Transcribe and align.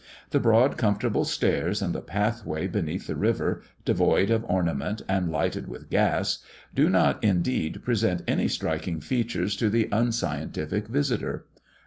The 0.31 0.39
broad 0.39 0.77
comfortable 0.79 1.25
stairs 1.25 1.79
and 1.79 1.93
the 1.93 2.01
pathway 2.01 2.65
beneath 2.67 3.05
the 3.05 3.15
river, 3.15 3.61
devoid 3.85 4.31
of 4.31 4.43
ornament 4.45 5.03
and 5.07 5.31
lighted 5.31 5.67
with 5.67 5.91
gas, 5.91 6.39
do 6.73 6.89
not 6.89 7.23
indeed 7.23 7.83
present 7.83 8.23
any 8.27 8.47
striking 8.47 8.99
features 8.99 9.55
to 9.57 9.69
the 9.69 9.87
unscientific 9.91 10.87
visitor. 10.87 11.45